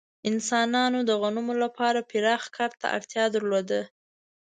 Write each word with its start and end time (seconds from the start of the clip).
انسانانو 0.29 0.99
د 1.09 1.11
غنمو 1.21 1.53
لپاره 1.63 2.07
پراخ 2.09 2.43
کار 2.57 2.71
ته 2.79 2.87
اړتیا 2.95 3.25
درلوده. 3.35 3.81